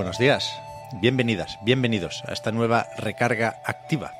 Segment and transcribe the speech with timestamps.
[0.00, 0.58] Buenos días,
[0.94, 4.14] bienvenidas, bienvenidos a esta nueva recarga activa.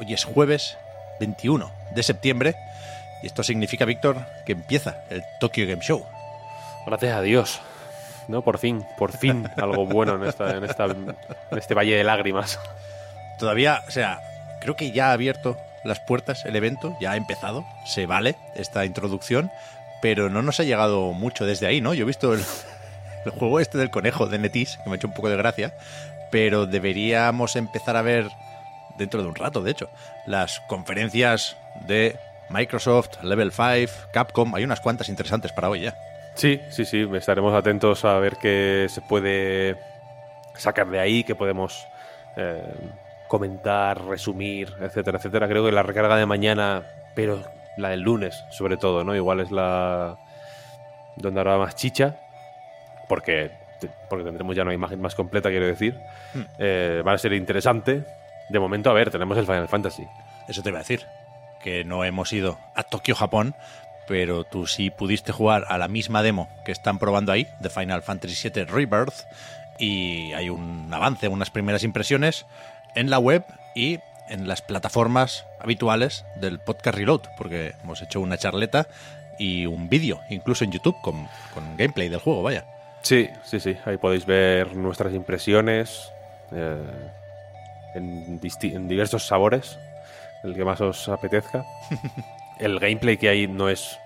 [0.00, 0.78] Hoy es jueves
[1.20, 2.56] 21 de septiembre
[3.22, 6.06] y esto significa, Víctor, que empieza el Tokyo Game Show.
[6.86, 7.60] Gracias a Dios.
[8.28, 8.40] ¿no?
[8.40, 11.14] Por fin, por fin, algo bueno en, esta, en, esta, en
[11.50, 12.58] este valle de lágrimas.
[13.38, 14.22] Todavía, o sea,
[14.62, 18.86] creo que ya ha abierto las puertas el evento, ya ha empezado, se vale esta
[18.86, 19.50] introducción,
[20.00, 21.92] pero no nos ha llegado mucho desde ahí, ¿no?
[21.92, 22.42] Yo he visto el,
[23.26, 25.74] el juego este del conejo de Netis, que me ha hecho un poco de gracia,
[26.30, 28.28] pero deberíamos empezar a ver,
[28.98, 29.90] dentro de un rato, de hecho,
[30.26, 32.16] las conferencias de
[32.48, 35.96] Microsoft, Level 5, Capcom, hay unas cuantas interesantes para hoy ya.
[36.34, 39.76] Sí, sí, sí, estaremos atentos a ver qué se puede
[40.54, 41.86] sacar de ahí, qué podemos
[42.36, 42.62] eh,
[43.28, 45.48] comentar, resumir, etcétera, etcétera.
[45.48, 46.82] Creo que la recarga de mañana,
[47.14, 47.42] pero
[47.76, 49.16] la del lunes, sobre todo, ¿no?
[49.16, 50.18] Igual es la
[51.16, 52.16] donde habrá más chicha,
[53.08, 53.50] porque,
[54.08, 55.98] porque tendremos ya una imagen más completa, quiero decir.
[56.34, 56.42] Hmm.
[56.58, 58.04] Eh, va a ser interesante.
[58.48, 60.06] De momento, a ver, tenemos el Final Fantasy.
[60.48, 61.04] Eso te iba a decir,
[61.62, 63.54] que no hemos ido a Tokio, Japón,
[64.06, 68.02] pero tú sí pudiste jugar a la misma demo que están probando ahí, de Final
[68.02, 69.26] Fantasy VII Rebirth,
[69.78, 72.46] y hay un avance, unas primeras impresiones
[72.94, 73.44] en la web
[73.74, 73.98] y
[74.28, 78.86] en las plataformas habituales del podcast Reload, porque hemos hecho una charleta
[79.38, 82.64] y un vídeo, incluso en YouTube, con, con gameplay del juego, vaya.
[83.06, 83.76] Sí, sí, sí.
[83.84, 86.12] Ahí podéis ver nuestras impresiones
[86.50, 86.82] eh,
[87.94, 89.78] en, diversos sabores,
[90.42, 91.64] el que más os apetezca.
[92.58, 93.96] el gameplay que hay no es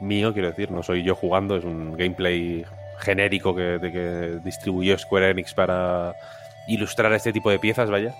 [0.00, 2.66] mío, quiero decir, no soy yo jugando, es un gameplay
[2.98, 6.16] genérico que, de que distribuyó Square Enix para
[6.66, 8.16] ilustrar este tipo de piezas, vaya.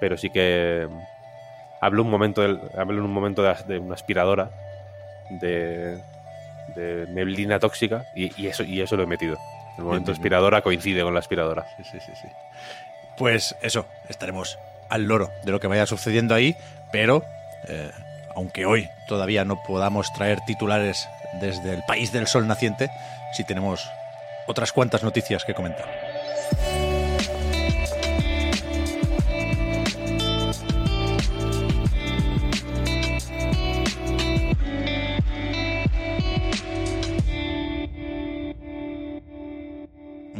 [0.00, 0.88] Pero sí que
[1.82, 4.50] hablo un momento, del, hablo en un momento de, de una aspiradora
[5.28, 6.00] de,
[6.74, 9.36] de neblina tóxica y, y eso, y eso lo he metido.
[9.78, 11.66] El momento bien, coincide con la aspiradora.
[11.76, 12.28] Sí, sí, sí, sí.
[13.16, 16.56] Pues eso, estaremos al loro de lo que vaya sucediendo ahí,
[16.90, 17.24] pero
[17.68, 17.90] eh,
[18.34, 21.08] aunque hoy todavía no podamos traer titulares
[21.40, 22.90] desde el país del sol naciente,
[23.32, 23.88] sí tenemos
[24.46, 25.88] otras cuantas noticias que comentar.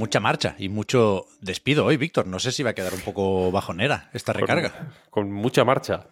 [0.03, 2.27] Mucha marcha y mucho despido hoy, Víctor.
[2.27, 4.73] No sé si va a quedar un poco bajonera esta recarga.
[5.11, 6.09] Con, con mucha marcha,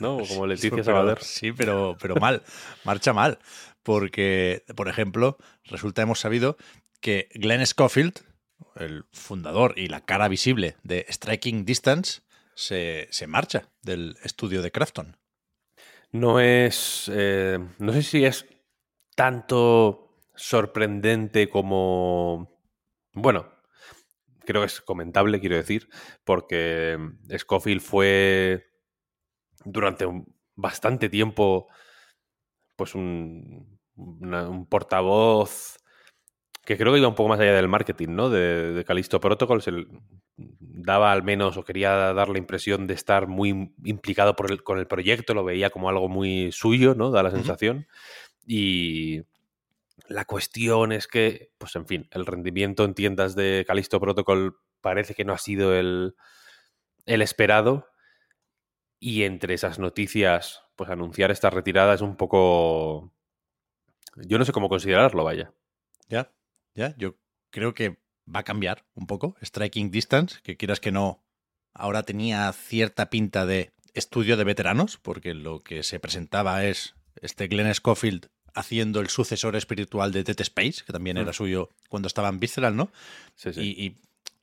[0.00, 0.18] ¿no?
[0.28, 1.24] Como Leticia Sabater.
[1.24, 2.42] Sí, pero, pero mal,
[2.84, 3.38] marcha mal.
[3.82, 6.58] Porque, por ejemplo, resulta hemos sabido
[7.00, 8.20] que Glenn Schofield,
[8.76, 12.20] el fundador y la cara visible de Striking Distance,
[12.54, 15.16] se, se marcha del estudio de Crafton.
[16.10, 17.10] No es.
[17.10, 18.44] eh, no sé si es
[19.14, 22.52] tanto sorprendente como.
[23.14, 23.46] Bueno,
[24.44, 25.88] creo que es comentable, quiero decir,
[26.24, 26.98] porque
[27.38, 28.66] Scofield fue
[29.64, 31.68] durante un- bastante tiempo
[32.76, 35.76] pues un, una- un portavoz
[36.64, 38.30] que creo que iba un poco más allá del marketing, ¿no?
[38.30, 39.66] De, de Callisto Protocols.
[39.68, 39.88] Él
[40.36, 44.78] daba al menos o quería dar la impresión de estar muy implicado por el- con
[44.78, 47.10] el proyecto, lo veía como algo muy suyo, ¿no?
[47.10, 47.86] Da la sensación.
[48.46, 49.22] Y
[50.08, 55.14] la cuestión es que, pues en fin, el rendimiento en tiendas de Callisto Protocol parece
[55.14, 56.16] que no ha sido el,
[57.06, 57.88] el esperado.
[58.98, 63.12] Y entre esas noticias, pues anunciar esta retirada es un poco...
[64.16, 65.52] Yo no sé cómo considerarlo, vaya.
[66.08, 66.32] Ya,
[66.74, 67.16] ya, yo
[67.50, 67.98] creo que
[68.32, 71.24] va a cambiar un poco Striking Distance, que quieras que no,
[71.72, 77.48] ahora tenía cierta pinta de estudio de veteranos, porque lo que se presentaba es este
[77.48, 81.20] Glenn Schofield haciendo el sucesor espiritual de Dead Space, que también Mm.
[81.20, 82.90] era suyo cuando estaba en Visceral, ¿no?
[83.34, 83.60] Sí, sí.
[83.60, 83.96] Y, y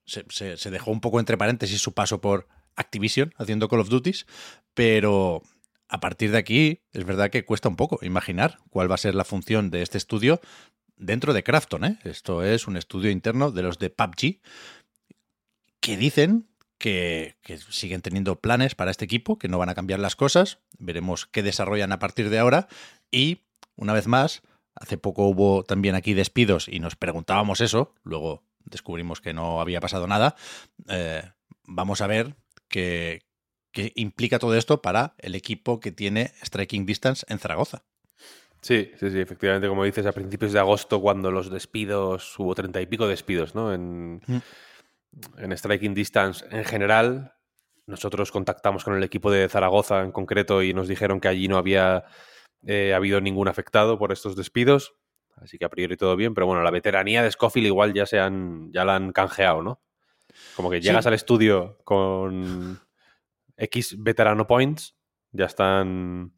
[0.06, 3.90] se, se- se dejó un poco entre paréntesis su paso por Activision haciendo Call of
[3.90, 4.26] Duties,
[4.74, 5.44] pero
[5.90, 9.16] a partir de aquí es verdad que cuesta un poco imaginar cuál va a ser
[9.16, 10.40] la función de este estudio
[10.98, 11.84] dentro de Krafton.
[11.84, 12.00] ¿eh?
[12.04, 14.40] Esto es un estudio interno de los de PUBG
[15.80, 16.48] que dicen
[16.78, 20.60] que, que siguen teniendo planes para este equipo, que no van a cambiar las cosas.
[20.78, 22.68] Veremos qué desarrollan a partir de ahora.
[23.12, 23.40] Y
[23.80, 24.42] una vez más,
[24.76, 29.80] hace poco hubo también aquí despidos y nos preguntábamos eso, luego descubrimos que no había
[29.82, 30.36] pasado nada.
[30.90, 31.24] Eh,
[31.66, 32.36] vamos a ver
[32.68, 33.22] qué,
[33.72, 37.84] qué implica todo esto para el equipo que tiene Striking Distance en Zaragoza.
[38.62, 42.82] Sí, sí, sí, efectivamente, como dices, a principios de agosto, cuando los despidos, hubo treinta
[42.82, 43.74] y pico despidos, ¿no?
[43.74, 44.38] En, Mm.
[45.38, 47.34] en Striking Distance en general,
[47.88, 51.58] nosotros contactamos con el equipo de Zaragoza en concreto y nos dijeron que allí no
[51.58, 52.04] había
[52.66, 54.96] eh, habido ningún afectado por estos despidos,
[55.38, 58.20] así que a priori todo bien, pero bueno, la veteranía de Scofield igual ya se
[58.20, 59.82] han, ya la han canjeado, ¿no?
[60.56, 61.08] Como que llegas Sí.
[61.08, 62.80] al estudio con
[63.58, 64.96] X veterano points,
[65.32, 66.34] ya están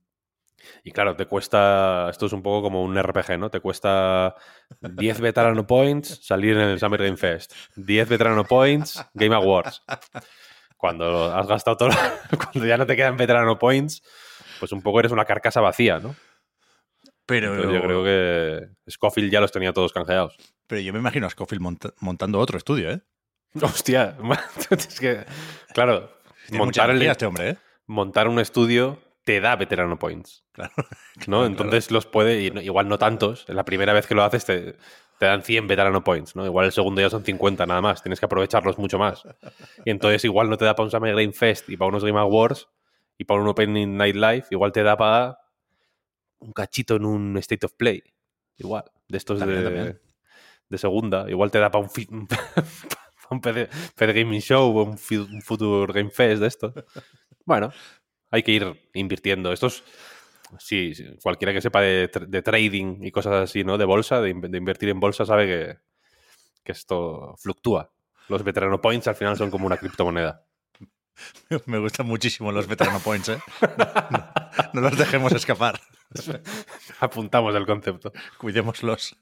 [0.83, 2.07] y claro, te cuesta.
[2.12, 3.50] Esto es un poco como un RPG, ¿no?
[3.50, 4.35] Te cuesta
[4.79, 7.51] 10 veterano points salir en el Summer Game Fest.
[7.77, 9.81] 10 veterano points, Game Awards.
[10.77, 11.89] Cuando has gastado todo.
[12.51, 14.03] Cuando ya no te quedan veterano points,
[14.61, 16.15] pues un poco eres una carcasa vacía, ¿no?
[17.25, 20.35] Pero Entonces yo creo que Scofield ya los tenía todos canjeados.
[20.67, 23.01] Pero yo me imagino a Scofield monta- montando otro estudio, ¿eh?
[23.61, 24.15] Hostia,
[24.69, 25.25] es que.
[25.73, 26.11] Claro,
[26.47, 27.57] Tiene montar, el- energía este hombre, ¿eh?
[27.87, 30.43] montar un estudio te da veterano points.
[30.51, 30.73] Claro.
[30.77, 30.85] ¿no?
[31.25, 34.75] Claro, Entonces los puede, igual no tantos, la primera vez que lo haces te,
[35.19, 36.45] te dan 100 veterano points, ¿no?
[36.45, 39.23] Igual el segundo ya son 50 nada más, tienes que aprovecharlos mucho más.
[39.85, 42.19] Y entonces igual no te da para un Summer Game Fest y para unos Game
[42.19, 42.67] Awards
[43.17, 45.37] y para un Opening Night Live, igual te da para
[46.39, 48.03] un cachito en un State of Play,
[48.57, 50.01] igual, de estos También, de, también.
[50.69, 51.89] de segunda, igual te da para un,
[53.29, 54.97] un PC Gaming Show o un,
[55.33, 56.73] un Future Game Fest de esto.
[57.45, 57.71] Bueno,
[58.31, 59.51] hay que ir invirtiendo.
[59.53, 59.83] Estos,
[60.57, 63.77] sí, sí, cualquiera que sepa de, tr- de trading y cosas así, ¿no?
[63.77, 65.77] De bolsa, de invertir en bolsa, sabe que,
[66.63, 67.91] que esto fluctúa.
[68.29, 70.45] Los veterano points al final son como una criptomoneda.
[71.65, 73.39] Me gustan muchísimo los veterano points, ¿eh?
[74.73, 75.79] No, los dejemos escapar.
[76.99, 78.11] Apuntamos el concepto.
[78.37, 79.17] Cuidémoslos.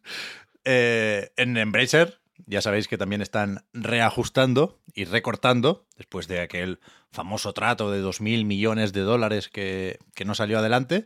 [0.65, 6.79] Eh, en Embracer, ya sabéis que también están reajustando y recortando después de aquel
[7.11, 11.05] famoso trato de 2.000 millones de dólares que, que no salió adelante.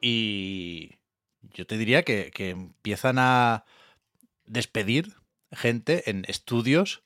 [0.00, 0.98] Y
[1.42, 3.64] yo te diría que, que empiezan a
[4.46, 5.14] despedir
[5.52, 7.02] gente en estudios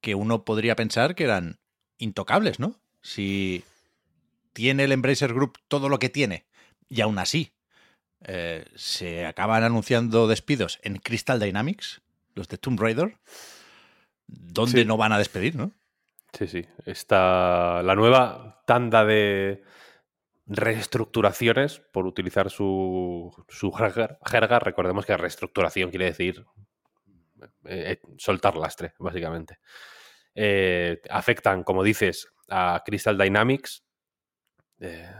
[0.00, 1.58] que uno podría pensar que eran
[1.98, 2.78] intocables, ¿no?
[3.02, 3.64] Si
[4.52, 6.46] tiene el Embracer Group todo lo que tiene
[6.88, 7.52] y aún así
[8.24, 12.00] eh, se acaban anunciando despidos en Crystal Dynamics,
[12.34, 13.16] los de Tomb Raider,
[14.26, 14.84] donde Sí.
[14.86, 15.72] no van a despedir, ¿no?
[16.32, 16.66] Sí, sí.
[16.84, 19.62] Está la nueva tanda de
[20.46, 24.58] reestructuraciones, por utilizar su, su jerga, jerga.
[24.58, 26.44] Recordemos que reestructuración quiere decir
[27.64, 29.58] eh, soltar lastre, básicamente.
[30.38, 33.84] Eh, afectan, como dices, a Crystal Dynamics.
[34.78, 35.10] Eh,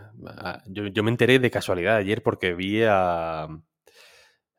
[0.67, 3.49] yo, me enteré de casualidad ayer porque vi a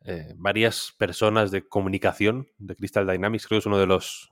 [0.04, 4.30] eh, varias personas de comunicación de Crystal Dynamics, creo que es uno de los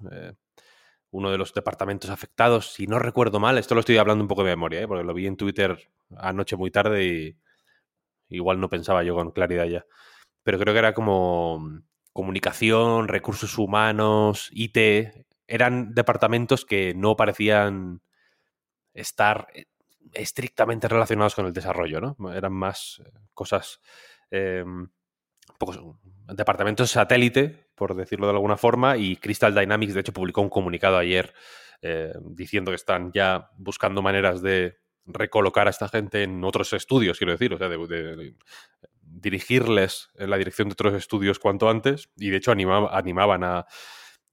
[1.12, 4.44] uno de los departamentos afectados, si no recuerdo mal, esto lo estoy hablando un poco
[4.44, 7.38] de memoria, porque lo vi en Twitter anoche muy tarde y
[8.30, 9.86] igual no pensaba yo con claridad ya.
[10.44, 11.82] Pero creo que era como
[12.12, 18.02] comunicación, recursos humanos, IT, eran departamentos que no parecían
[18.94, 19.66] estar eh,
[20.14, 22.34] estrictamente relacionados con el desarrollo, ¿no?
[22.34, 23.82] Eran más eh, cosas,
[24.32, 24.64] eh,
[25.58, 25.80] pocos,
[26.28, 30.98] departamentos satélite, por decirlo de alguna forma, y Crystal Dynamics, de hecho, publicó un comunicado
[30.98, 31.34] ayer
[31.82, 37.18] eh, diciendo que están ya buscando maneras de recolocar a esta gente en otros estudios,
[37.18, 38.34] quiero decir, o sea, de,
[39.02, 43.68] dirigirles en la dirección de otros estudios cuanto antes, y de hecho animaba- animaban a,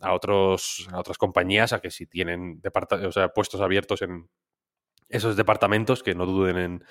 [0.03, 2.61] a otros, a otras compañías a que si tienen
[3.07, 4.29] o sea, puestos abiertos en
[5.09, 6.85] esos departamentos, que no duden en,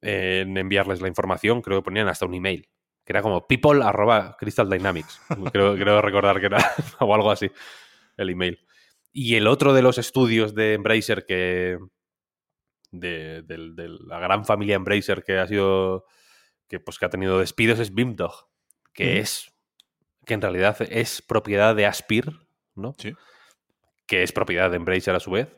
[0.00, 2.68] en enviarles la información, creo que ponían hasta un email,
[3.04, 5.20] que era como people arroba Crystal Dynamics.
[5.52, 6.58] creo, creo recordar que era
[7.00, 7.50] o algo así,
[8.16, 8.58] el email.
[9.12, 11.78] Y el otro de los estudios de Embracer que.
[12.90, 16.04] De, de la gran familia Embracer que ha sido.
[16.68, 18.48] que pues que ha tenido despidos es Bimdog.
[18.92, 19.50] Que es.
[20.28, 22.30] Que en realidad es propiedad de Aspir,
[22.76, 22.94] ¿no?
[22.98, 23.14] Sí.
[24.06, 25.48] Que es propiedad de Embracer a su vez.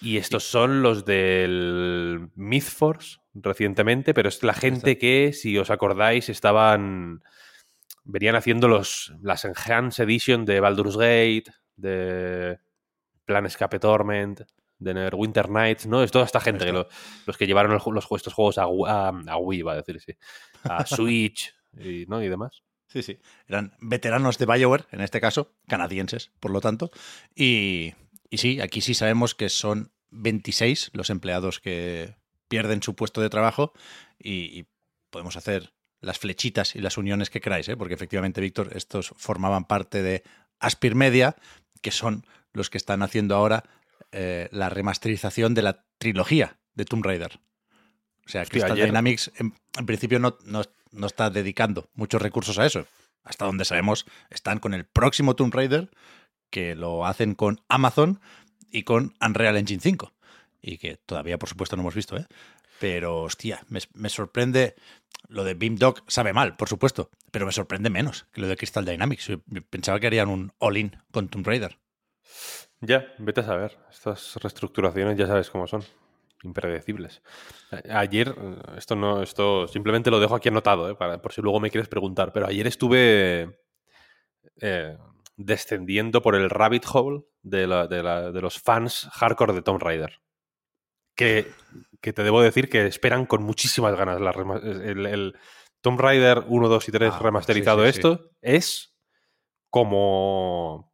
[0.00, 6.28] Y estos son los del Mythforce recientemente, pero es la gente que, si os acordáis,
[6.28, 7.22] estaban.
[8.04, 11.44] venían haciendo los, las Enhanced Edition de Baldur's Gate,
[11.76, 12.58] de
[13.24, 14.40] Planescape Torment,
[14.78, 16.02] de Neverwinter Nights, ¿no?
[16.02, 16.88] Es toda esta gente, que lo-
[17.26, 20.12] los que llevaron el los, estos juegos a, a, a Wii, va a decir, sí.
[20.64, 22.22] A Switch y, ¿no?
[22.22, 22.62] y demás.
[22.94, 23.18] Sí, sí.
[23.48, 26.90] Eran veteranos de BioWare, en este caso, canadienses, por lo tanto.
[27.34, 27.92] Y,
[28.30, 32.14] y sí, aquí sí sabemos que son 26 los empleados que
[32.48, 33.72] pierden su puesto de trabajo
[34.16, 34.66] y, y
[35.10, 37.76] podemos hacer las flechitas y las uniones que queráis, ¿eh?
[37.76, 40.22] porque efectivamente, Víctor, estos formaban parte de
[40.60, 41.34] Aspir Media,
[41.82, 43.64] que son los que están haciendo ahora
[44.12, 47.40] eh, la remasterización de la trilogía de Tomb Raider.
[48.24, 50.62] O sea, Crystal ayer- Dynamics en, en principio no, no-
[50.94, 52.86] no está dedicando muchos recursos a eso.
[53.22, 55.90] Hasta donde sabemos, están con el próximo Tomb Raider,
[56.50, 58.20] que lo hacen con Amazon
[58.70, 60.12] y con Unreal Engine 5.
[60.60, 62.26] Y que todavía, por supuesto, no hemos visto, ¿eh?
[62.80, 64.74] Pero, hostia, me, me sorprende.
[65.28, 68.84] Lo de Beamdog sabe mal, por supuesto, pero me sorprende menos que lo de Crystal
[68.84, 69.30] Dynamics.
[69.70, 71.78] Pensaba que harían un all-in con Tomb Raider.
[72.80, 73.78] Ya, vete a saber.
[73.90, 75.82] Estas reestructuraciones ya sabes cómo son.
[76.44, 77.22] Impredecibles.
[77.90, 81.58] Ayer, eh, esto no, esto simplemente lo dejo aquí anotado, eh, para, por si luego
[81.60, 83.58] me quieres preguntar, pero ayer estuve
[84.60, 84.96] eh,
[85.36, 89.82] descendiendo por el rabbit hole de, la- de la- de los fans hardcore de Tomb
[89.82, 90.20] Raider.
[91.16, 91.50] Que,
[92.00, 95.38] que te debo decir que esperan con muchísimas ganas la el, el
[95.80, 97.98] Tomb Raider 1, 2 y 3 Ah, remasterizado sí, sí, sí.
[97.98, 98.96] esto es
[99.70, 100.92] como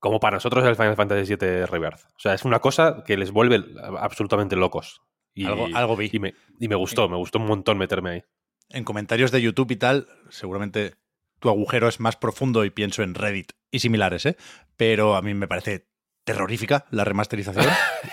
[0.00, 2.00] como para nosotros el Final Fantasy VII Rebirth.
[2.16, 3.62] O sea, es una cosa que les vuelve
[3.98, 5.02] absolutamente locos.
[5.34, 6.10] Y, Algo, algo vi.
[6.12, 8.24] y me, y me gustó, me gustó un montón meterme ahí.
[8.70, 10.96] En comentarios de YouTube y tal, seguramente
[11.38, 14.36] tu agujero es más profundo y pienso en Reddit y similares, ¿eh?
[14.76, 15.86] Pero a mí me parece
[16.24, 17.66] terrorífica la remasterización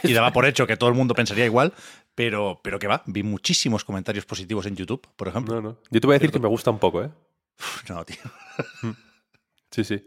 [0.04, 1.74] y daba por hecho que todo el mundo pensaría igual,
[2.16, 5.56] pero, pero que va, vi muchísimos comentarios positivos en YouTube, por ejemplo.
[5.56, 5.82] No, no.
[5.90, 7.10] Yo te voy a decir que me gusta un poco, ¿eh?
[7.90, 8.18] No, tío.
[9.72, 10.04] Sí, sí.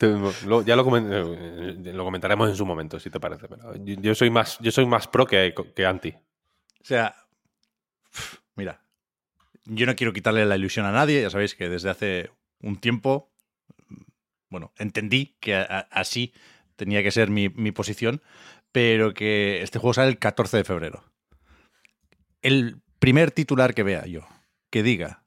[0.00, 3.46] Ya lo, eh, lo comentaremos en su momento, si te parece.
[3.80, 6.10] Yo, soy más, yo soy más pro que, que anti.
[6.10, 7.16] O sea,
[8.54, 8.80] mira,
[9.64, 13.32] yo no quiero quitarle la ilusión a nadie, ya sabéis que desde hace un tiempo,
[14.48, 16.32] bueno, entendí que así
[16.76, 18.22] tenía que ser mi, mi posición,
[18.70, 21.04] pero que este juego sale el 14 de febrero.
[22.40, 24.26] El primer titular que vea yo,
[24.70, 25.24] que diga,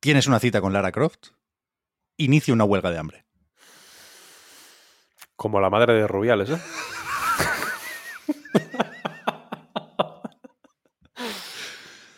[0.00, 1.28] tienes una cita con Lara Croft,
[2.16, 3.27] inicia una huelga de hambre.
[5.38, 6.58] Como la madre de Rubiales, ¿eh?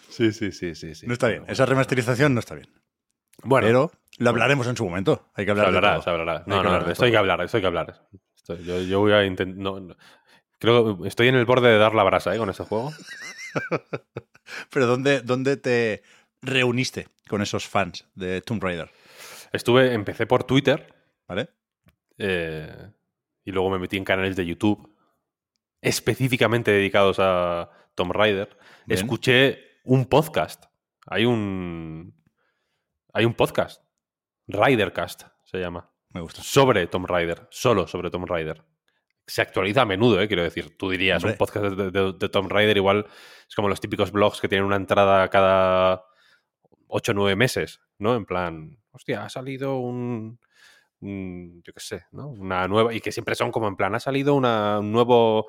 [0.08, 1.06] sí, sí, sí, sí, sí.
[1.06, 2.68] No está bien, esa remasterización no está bien.
[3.42, 5.30] Bueno, Pero lo hablaremos en su momento.
[5.34, 6.02] Hay que se hablar de hablará, todo.
[6.04, 6.42] se hablará.
[6.46, 8.08] No, no, no, de esto hay que hablar, esto hay que hablar.
[8.64, 9.96] Yo, yo voy a intentar...
[10.58, 12.38] creo que estoy en el borde de dar la brasa, ¿eh?
[12.38, 12.92] Con este juego.
[14.70, 16.02] Pero ¿dónde, ¿dónde te
[16.42, 18.90] reuniste con esos fans de Tomb Raider?
[19.52, 20.94] Estuve, empecé por Twitter
[21.28, 21.50] ¿Vale?
[22.18, 22.90] eh,
[23.44, 24.94] y luego me metí en canales de YouTube
[25.80, 28.56] específicamente dedicados a Tomb Raider.
[28.86, 28.98] Bien.
[28.98, 30.64] Escuché un podcast.
[31.06, 32.14] Hay un.
[33.12, 33.82] Hay un podcast.
[34.46, 35.90] Ridercast se llama.
[36.10, 36.42] Me gusta.
[36.42, 37.46] Sobre Tomb Raider.
[37.50, 38.64] Solo sobre Tomb Raider.
[39.26, 40.26] Se actualiza a menudo, ¿eh?
[40.28, 40.76] quiero decir.
[40.76, 41.32] Tú dirías, Hombre.
[41.32, 43.06] un podcast de, de- de Tomb Raider igual
[43.48, 46.04] es como los típicos blogs que tienen una entrada cada
[46.88, 48.16] 8 o 9 meses, ¿no?
[48.16, 50.40] En plan, hostia, ha salido un-
[51.00, 52.28] yo qué sé, ¿no?
[52.28, 55.48] Una nueva, y que siempre son como en plan, ha salido una, un nuevo,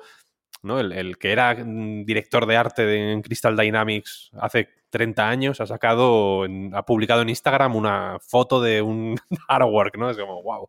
[0.62, 0.80] ¿no?
[0.80, 5.60] El, el que era mm, director de arte de, en Crystal Dynamics hace 30 años
[5.60, 9.16] ha sacado, ha publicado en Instagram una foto de un
[9.48, 10.10] artwork, ¿no?
[10.10, 10.68] Es como, wow.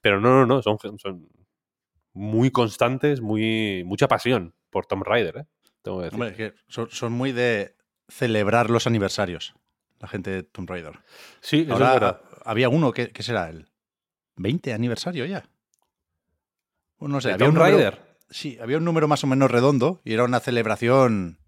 [0.00, 1.28] Pero no, no, no, son, son
[2.14, 5.46] muy constantes, muy, mucha pasión por Tomb Raider, ¿eh?
[5.82, 6.14] Tengo que decir.
[6.14, 7.76] Hombre, es que son, son muy de
[8.08, 9.54] celebrar los aniversarios,
[9.98, 10.98] la gente de Tomb Raider.
[11.40, 12.20] sí, eso es Ahora verdad.
[12.44, 13.48] había uno, que, ¿qué será?
[13.48, 13.69] ¿El
[14.40, 15.44] 20 aniversario ya?
[16.98, 18.16] Bueno, no sé, ¿De había un número- Raider?
[18.30, 21.38] Sí, había un número más o menos redondo y era una celebración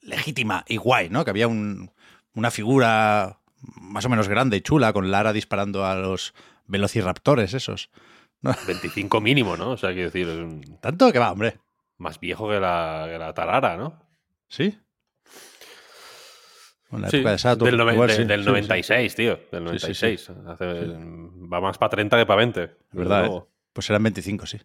[0.00, 1.24] legítima y guay, ¿no?
[1.24, 1.92] Que había un-
[2.34, 3.38] una figura
[3.80, 6.34] más o menos grande y chula con Lara disparando a los
[6.66, 7.90] velociraptores esos.
[8.66, 9.70] 25 mínimo, ¿no?
[9.70, 11.58] O sea, quiero decir, es un- Tanto que va, hombre.
[11.98, 14.02] más viejo que la, que la tarara, ¿no?
[14.48, 14.76] ¿Sí?
[16.92, 17.70] En la Sí, época de Saturn.
[17.70, 19.40] del, noven- igual de- sí, del sí, 96, tío.
[19.50, 20.06] Del Sí, sí, sí.
[20.06, 20.30] 96.
[20.46, 20.64] Hace-
[21.52, 22.60] Va más para 30 que para 20.
[22.60, 23.26] desde ¿Verdad?
[23.26, 23.42] eh?
[23.72, 24.58] Pues eran 25, sí.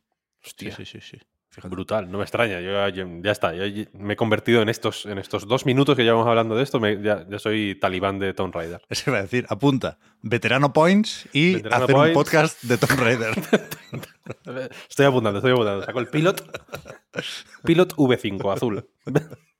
[0.45, 1.17] Hostia, Sí, sí, sí.
[1.49, 1.69] Fíjate.
[1.73, 2.11] brutal.
[2.11, 2.59] No me extraña.
[2.59, 3.55] Yo, ya- yo- ya está.
[3.55, 6.79] yo me he convertido en estos, en estos dos minutos que llevamos hablando de esto.
[6.79, 8.81] me- ya, ya soy talibán de Tomb Raider.
[8.89, 13.33] Eso iba a decir, apunta, veterano points y Veterano hacer un podcast de Tomb Raider.
[14.89, 15.83] Estoy apuntando, estoy apuntando.
[15.85, 16.41] Saco el Pilot.
[17.63, 18.87] Pilot V5 azul.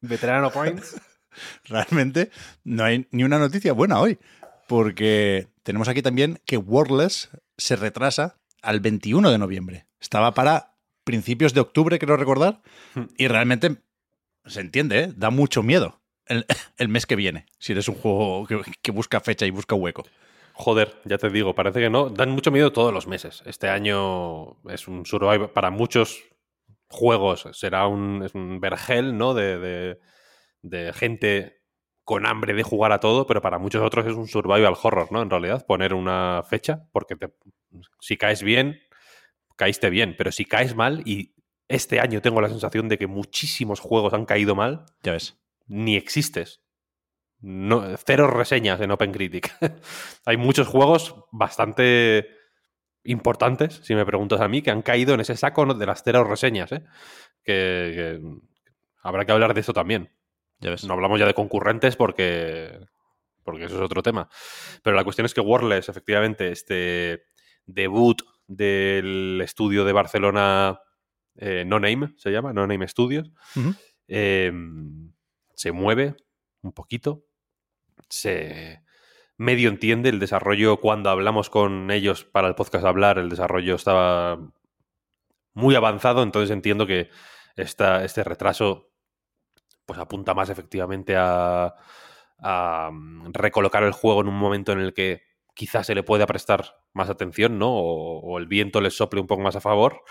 [0.01, 0.99] Veterano Points.
[1.65, 2.31] Realmente
[2.63, 4.17] no hay ni una noticia buena hoy,
[4.67, 9.87] porque tenemos aquí también que Wordless se retrasa al 21 de noviembre.
[9.99, 12.61] Estaba para principios de octubre, creo recordar,
[13.17, 13.77] y realmente
[14.45, 15.13] se entiende, ¿eh?
[15.15, 16.45] da mucho miedo el,
[16.77, 20.05] el mes que viene, si eres un juego que, que busca fecha y busca hueco.
[20.53, 22.09] Joder, ya te digo, parece que no.
[22.09, 23.43] Dan mucho miedo todos los meses.
[23.45, 25.51] Este año es un survival.
[25.51, 26.23] Para muchos
[26.89, 29.35] juegos será un, es un vergel, ¿no?
[29.35, 29.99] De, de-
[30.61, 31.61] de gente
[32.03, 35.21] con hambre de jugar a todo, pero para muchos otros es un survival horror, ¿no?
[35.21, 37.33] En realidad, poner una fecha, porque te,
[37.99, 38.79] si caes bien,
[39.57, 41.35] caíste bien, pero si caes mal, y
[41.67, 45.37] este año tengo la sensación de que muchísimos juegos han caído mal, Ya ves.
[45.67, 46.61] ni existes.
[47.39, 49.53] No, cero reseñas en OpenCritic.
[50.25, 52.29] Hay muchos juegos bastante
[53.03, 56.23] importantes, si me preguntas a mí, que han caído en ese saco de las cero
[56.23, 56.71] reseñas.
[56.71, 56.83] ¿eh?
[57.43, 58.21] Que, que
[59.03, 60.09] habrá que hablar de eso también.
[60.59, 60.83] Ya ves.
[60.85, 62.79] No hablamos ya de concurrentes porque,
[63.43, 64.29] porque eso es otro tema.
[64.83, 67.23] Pero la cuestión es que Warless, efectivamente, este
[67.65, 70.79] debut del estudio de Barcelona
[71.35, 73.31] eh, No Name, se llama, No Name Studios,
[74.07, 74.51] eh,
[75.53, 76.15] se mueve
[76.61, 77.25] un poquito,
[78.09, 78.81] se
[79.37, 84.39] medio entiende el desarrollo cuando hablamos con ellos para el podcast hablar, el desarrollo estaba
[85.53, 87.09] muy avanzado, entonces entiendo que
[87.55, 88.89] esta, este retraso
[89.87, 91.73] pues apunta más efectivamente a,
[92.39, 95.23] a, mm, recolocar el juego en un momento en el que
[95.55, 97.69] quizás se le pueda prestar más atención, ¿no?
[97.71, 100.03] O, o el viento les sople un poco más a favor,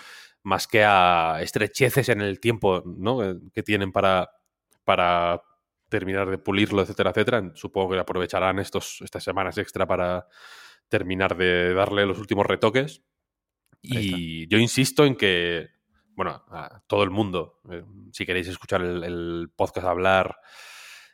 [0.43, 3.23] más que a estrecheces en el tiempo, ¿no?
[3.23, 4.31] Eh, Que tienen para,
[4.85, 5.43] para
[5.89, 7.53] terminar de pulirlo, etcétera, etcétera.
[7.55, 10.27] Supongo que aprovecharán estos, estas semanas extra para
[10.89, 13.03] terminar de darle los últimos retoques.
[13.83, 15.69] Y yo insisto en que,
[16.17, 20.39] bueno, a todo el mundo, eh, si queréis escuchar el, el podcast hablar,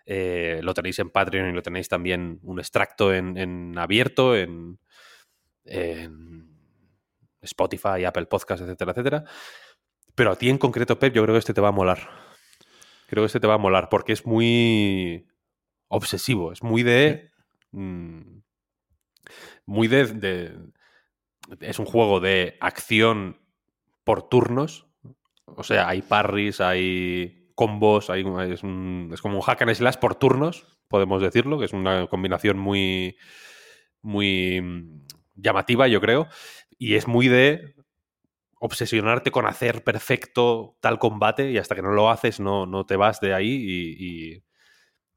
[0.06, 4.78] eh, lo tenéis en Patreon y lo tenéis también un extracto en, en abierto, en,
[5.64, 6.56] en
[7.42, 9.24] Spotify, Apple Podcast, etcétera, etcétera.
[10.14, 12.08] Pero a ti en concreto, Pep, yo creo que este te va a molar.
[13.08, 15.26] Creo que este te va a molar porque es muy
[15.88, 17.30] obsesivo, es muy de...
[17.72, 18.38] mm,
[19.66, 20.58] muy de, de-
[21.60, 23.40] Es un juego de acción
[24.04, 24.86] por turnos.
[25.46, 28.60] O sea, hay parries, hay combos, hay, es,
[29.20, 33.16] como un hack and slash por turnos, podemos decirlo, que es una combinación muy,
[34.02, 35.06] muy mm,
[35.36, 36.28] llamativa, yo creo.
[36.78, 37.74] Y es muy de
[38.60, 42.96] obsesionarte con hacer perfecto tal combate y hasta que no lo haces no, no te
[42.96, 44.44] vas de ahí y-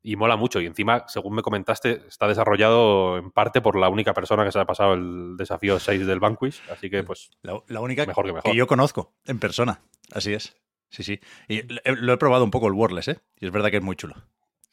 [0.07, 0.61] y mola mucho.
[0.61, 4.59] Y encima, según me comentaste, está desarrollado en parte por la única persona que se
[4.59, 8.33] ha pasado el desafío 6 del Vanquish, así que pues La, la única Mejor que
[8.33, 8.53] mejor.
[8.53, 9.81] yo conozco en persona.
[10.13, 10.55] Así es.
[10.91, 11.19] Sí, sí.
[11.47, 13.19] Y lo he- lo he probado un poco el Wordless, ¿eh?
[13.39, 14.15] Y es verdad que es muy chulo.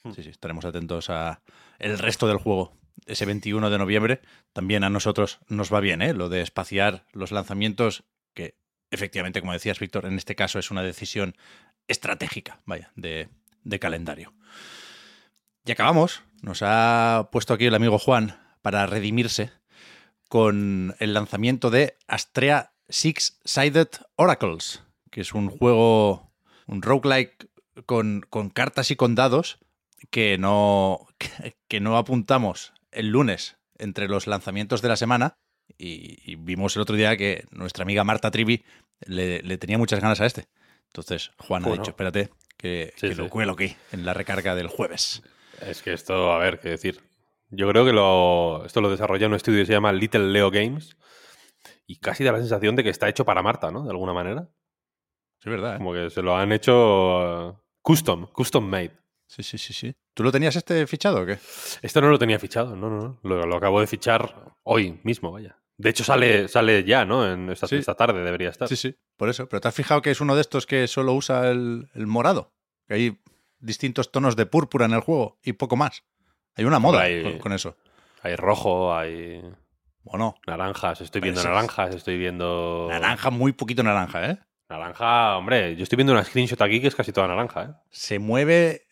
[0.05, 0.13] Hmm.
[0.13, 0.29] Sí, sí.
[0.29, 1.41] Estaremos atentos a
[1.79, 2.77] el resto del juego.
[3.07, 4.21] Ese 21 de noviembre
[4.53, 6.13] también a nosotros nos va bien, ¿eh?
[6.13, 8.59] Lo de espaciar los lanzamientos, que
[8.91, 11.35] efectivamente, como decías, Víctor, en este caso es una decisión
[11.89, 13.29] estratégica, vaya, de,
[13.65, 14.35] de calendario.
[15.65, 16.23] Y acabamos.
[16.43, 19.53] Nos ha puesto aquí el amigo Juan para redimirse
[20.29, 26.33] con el lanzamiento de Astrea Six-Sided Oracles, que es un juego,
[26.67, 27.49] un roguelike
[27.87, 29.59] con, con cartas y con dados
[30.11, 35.39] que no, que, que no apuntamos el lunes entre los lanzamientos de la semana.
[35.79, 38.65] Y, y vimos el otro día que nuestra amiga Marta Trivi
[39.01, 40.49] le, le tenía muchas ganas a este.
[40.87, 44.69] Entonces, Juan ha dicho, espérate, que, Sí, que lo cuelo aquí, en la recarga del
[44.69, 45.23] jueves.
[45.67, 47.01] Es que esto, a ver, qué decir.
[47.51, 50.97] Yo creo que lo, esto lo desarrolla un estudio que se llama Little Leo Games
[51.87, 53.85] y casi da la sensación de que está hecho para Marta, ¿no?
[53.85, 54.49] De alguna manera.
[55.41, 55.75] Sí, es verdad.
[55.75, 55.79] ¿eh?
[55.79, 58.93] Como que se lo han hecho uh, custom, custom made.
[59.27, 59.95] Sí, sí, sí, sí.
[60.15, 61.39] ¿Tú lo tenías este fichado o qué?
[61.83, 63.21] Esto no lo tenía fichado, no, no, no.
[63.23, 65.59] Lo, lo acabo de fichar hoy mismo, vaya.
[65.79, 67.31] De hecho, sale, sale ya, ¿no?
[67.31, 67.77] En esta, Sí.
[67.77, 68.69] esta tarde debería estar.
[68.69, 69.49] Sí, sí, por eso.
[69.49, 72.53] Pero ¿te has fijado que es uno de estos que solo usa el, el morado?
[72.87, 73.22] Que hay
[73.63, 76.03] distintos tonos de púrpura en el juego y poco más.
[76.57, 77.77] Hay una moda Hay- con, con eso.
[78.23, 79.43] Hay rojo, hay
[80.05, 80.35] ¿O no?
[80.47, 82.89] naranjas, estoy viendo es- naranjas, estoy viendo...
[82.91, 84.39] Naranja, muy poquito naranja, ¿eh?
[84.69, 87.69] Naranja, hombre, yo estoy viendo una screenshot aquí que es casi toda naranja, ¿eh?
[87.91, 88.87] Se mueve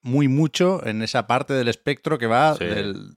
[0.00, 2.64] muy mucho en esa parte del espectro que va Sí.
[2.64, 3.14] del,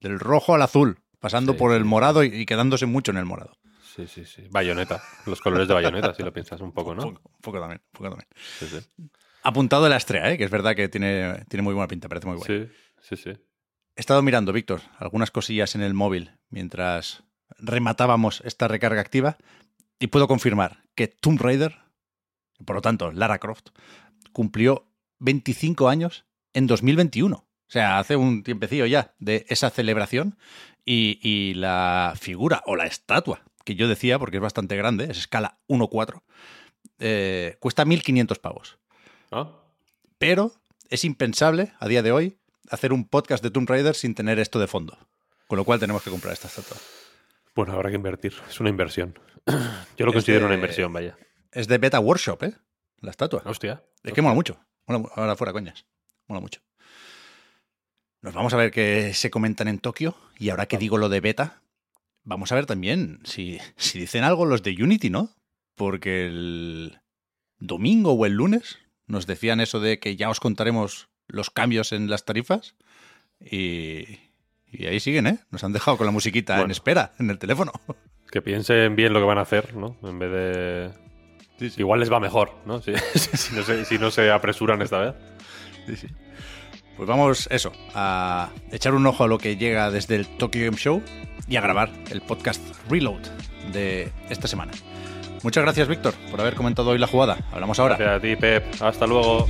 [0.00, 3.24] del rojo al azul, pasando Sí, por el morado y, y quedándose mucho en el
[3.24, 3.56] morado.
[3.82, 4.46] Sí, sí, sí.
[4.50, 5.02] Bayoneta.
[5.26, 7.02] Los colores de bayoneta, si lo piensas un poco, Un ¿no?
[7.14, 8.28] poco, un poco también, un poco también.
[8.36, 8.66] Sí,
[9.48, 10.36] Apuntado el Astrea, ¿eh?
[10.36, 12.66] que es verdad que tiene, tiene muy buena pinta, parece muy bueno.
[12.66, 13.30] Sí, sí, sí.
[13.30, 17.22] He estado mirando, Víctor, algunas cosillas en el móvil mientras
[17.56, 19.38] rematábamos esta recarga activa
[19.98, 21.78] y puedo confirmar que Tomb Raider,
[22.66, 23.70] por lo tanto Lara Croft,
[24.32, 27.36] cumplió 25 años en 2021.
[27.36, 30.36] O sea, hace un tiempecillo ya de esa celebración
[30.84, 35.16] y, y la figura o la estatua que yo decía, porque es bastante grande, es
[35.16, 36.22] escala 1.4,
[36.98, 38.78] eh, cuesta 1.500 pavos.
[40.18, 40.52] Pero
[40.90, 42.38] es impensable a día de hoy
[42.70, 44.98] hacer un podcast de Tomb Raider sin tener esto de fondo.
[45.46, 46.76] Con lo cual tenemos que comprar esta estatua.
[47.54, 48.34] Bueno, habrá que invertir.
[48.48, 49.18] Es una inversión.
[49.96, 51.16] Yo lo Es considero de- una inversión, vaya.
[51.52, 52.54] Es de Beta Workshop, ¿eh?
[53.00, 53.42] La estatua.
[53.46, 53.82] Hostia.
[54.02, 54.60] Es que mola mucho.
[54.86, 55.86] Mola ahora fuera coñas.
[56.26, 56.60] Mola mucho.
[58.20, 60.16] Nos vamos a ver qué se comentan en Tokio.
[60.38, 61.62] Y ahora que digo lo de beta,
[62.24, 65.30] vamos a ver también si, si dicen algo los de Unity, ¿no?
[65.74, 67.00] Porque el
[67.58, 72.08] domingo o el lunes nos decían eso de que ya os contaremos los cambios en
[72.08, 72.74] las tarifas.
[73.40, 74.18] Y,
[74.70, 75.38] y ahí siguen, ¿eh?
[75.50, 77.72] Nos han dejado con la musiquita en espera, en el teléfono.
[78.30, 79.96] Que piensen bien lo que van a hacer, ¿no?
[80.02, 80.90] En vez de.
[81.58, 81.80] Sí, sí.
[81.80, 82.82] Igual les va mejor, ¿no?
[82.82, 85.14] Si, si no, se, si no se apresuran esta vez.
[85.86, 86.08] Sí, sí.
[86.98, 90.76] Pues vamos, eso, a echar un ojo a lo que llega desde el Tokyo Game
[90.76, 91.02] Show
[91.48, 93.22] y a grabar el podcast Reload
[93.72, 94.72] de esta semana.
[95.42, 97.38] Muchas gracias, Víctor, por haber comentado hoy la jugada.
[97.52, 97.96] Hablamos ahora.
[97.96, 98.82] Gracias a ti, Pep.
[98.82, 99.46] Hasta luego.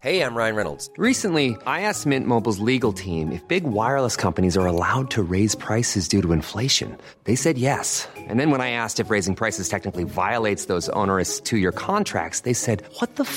[0.00, 0.88] Hey, I'm Ryan Reynolds.
[0.96, 5.56] Recently, I asked Mint Mobile's legal team if big wireless companies are allowed to raise
[5.56, 6.96] prices due to inflation.
[7.24, 8.06] They said yes.
[8.16, 12.40] And then when I asked if raising prices technically violates those onerous two year contracts,
[12.40, 13.36] they said, What the f